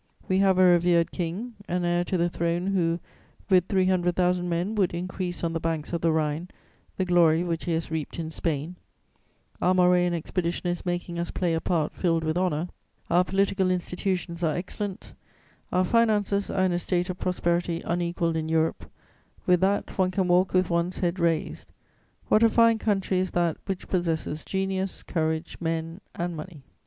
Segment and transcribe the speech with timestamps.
[0.27, 2.97] We have a revered King, an Heir to the Throne who,
[3.51, 6.47] with three hundred thousand men, would increase, on the banks of the Rhine,
[6.97, 8.77] the glory which he has reaped in Spain;
[9.61, 12.69] our Morean Expedition is making us play a part filled with honour;
[13.11, 15.13] our political institutions are excellent;
[15.71, 18.89] our finances are in a state of prosperity unequalled in Europe:
[19.45, 21.67] with that one can walk with one's head raised.
[22.27, 26.63] What a fine country is that which possesses genius, courage, men and money!